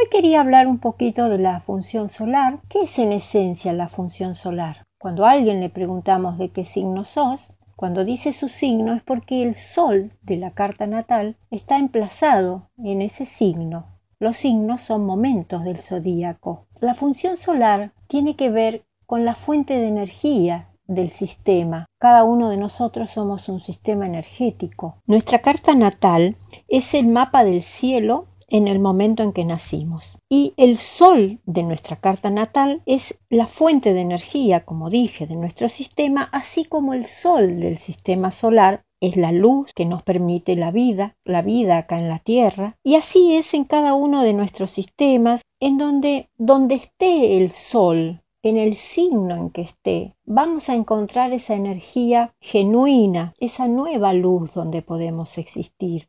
[0.00, 2.60] Hoy quería hablar un poquito de la función solar.
[2.70, 4.86] ¿Qué es en esencia la función solar?
[4.98, 9.42] Cuando a alguien le preguntamos de qué signo sos, cuando dice su signo es porque
[9.42, 13.88] el sol de la carta natal está emplazado en ese signo.
[14.18, 16.64] Los signos son momentos del zodíaco.
[16.80, 21.84] La función solar tiene que ver con la fuente de energía del sistema.
[21.98, 24.96] Cada uno de nosotros somos un sistema energético.
[25.06, 26.36] Nuestra carta natal
[26.68, 30.18] es el mapa del cielo en el momento en que nacimos.
[30.28, 35.36] Y el sol de nuestra carta natal es la fuente de energía, como dije, de
[35.36, 40.56] nuestro sistema, así como el sol del sistema solar es la luz que nos permite
[40.56, 44.34] la vida, la vida acá en la Tierra, y así es en cada uno de
[44.34, 50.68] nuestros sistemas, en donde, donde esté el sol, en el signo en que esté, vamos
[50.68, 56.08] a encontrar esa energía genuina, esa nueva luz donde podemos existir.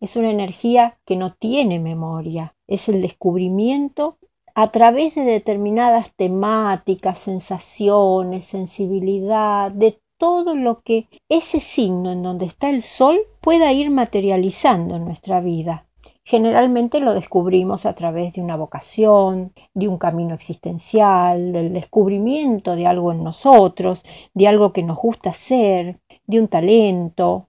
[0.00, 4.18] Es una energía que no tiene memoria, es el descubrimiento
[4.54, 12.44] a través de determinadas temáticas, sensaciones, sensibilidad, de todo lo que ese signo en donde
[12.44, 15.86] está el sol pueda ir materializando en nuestra vida.
[16.24, 22.86] Generalmente lo descubrimos a través de una vocación, de un camino existencial, del descubrimiento de
[22.86, 27.48] algo en nosotros, de algo que nos gusta hacer, de un talento,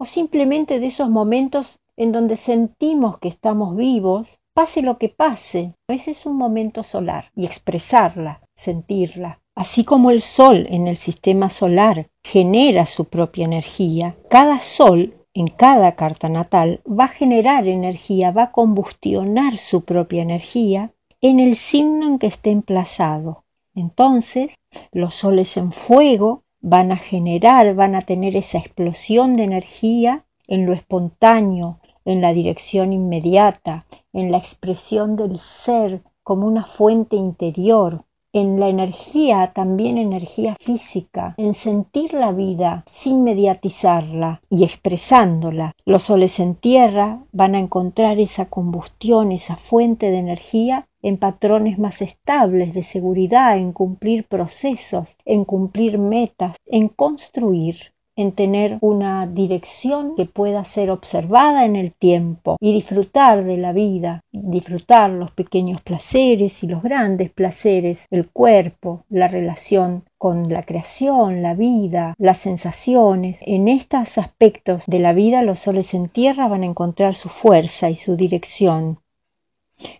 [0.00, 5.74] o simplemente de esos momentos en donde sentimos que estamos vivos, pase lo que pase.
[5.88, 9.40] Ese es un momento solar y expresarla, sentirla.
[9.54, 15.48] Así como el sol en el sistema solar genera su propia energía, cada sol en
[15.48, 21.56] cada carta natal va a generar energía, va a combustionar su propia energía en el
[21.56, 23.44] signo en que esté emplazado.
[23.74, 24.54] Entonces,
[24.92, 30.66] los soles en fuego van a generar, van a tener esa explosión de energía en
[30.66, 38.04] lo espontáneo, en la dirección inmediata, en la expresión del ser como una fuente interior,
[38.32, 45.72] en la energía, también energía física, en sentir la vida sin mediatizarla y expresándola.
[45.84, 51.78] Los soles en tierra van a encontrar esa combustión, esa fuente de energía en patrones
[51.78, 59.26] más estables de seguridad, en cumplir procesos, en cumplir metas, en construir en tener una
[59.26, 65.30] dirección que pueda ser observada en el tiempo y disfrutar de la vida, disfrutar los
[65.30, 72.14] pequeños placeres y los grandes placeres, el cuerpo, la relación con la creación, la vida,
[72.18, 73.38] las sensaciones.
[73.40, 77.88] En estos aspectos de la vida los soles en tierra van a encontrar su fuerza
[77.88, 78.98] y su dirección.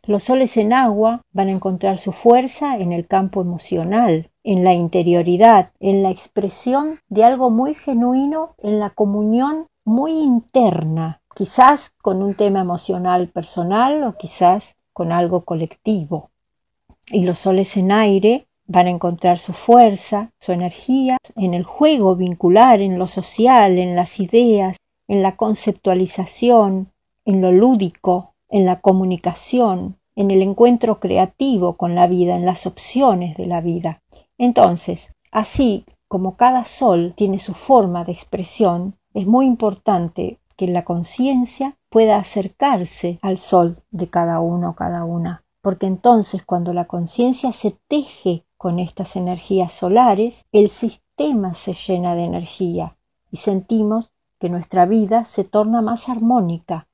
[0.05, 4.75] Los soles en agua van a encontrar su fuerza en el campo emocional, en la
[4.75, 12.23] interioridad, en la expresión de algo muy genuino, en la comunión muy interna, quizás con
[12.23, 16.31] un tema emocional personal o quizás con algo colectivo.
[17.07, 22.15] Y los soles en aire van a encontrar su fuerza, su energía en el juego
[22.15, 24.77] vincular, en lo social, en las ideas,
[25.09, 26.93] en la conceptualización,
[27.25, 32.67] en lo lúdico, en la comunicación, en el encuentro creativo con la vida, en las
[32.67, 34.03] opciones de la vida.
[34.37, 40.85] Entonces, así como cada sol tiene su forma de expresión, es muy importante que la
[40.85, 46.87] conciencia pueda acercarse al sol de cada uno o cada una, porque entonces cuando la
[46.87, 52.97] conciencia se teje con estas energías solares, el sistema se llena de energía
[53.31, 56.89] y sentimos que nuestra vida se torna más armónica,